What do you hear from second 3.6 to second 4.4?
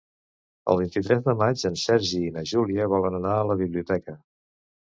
biblioteca.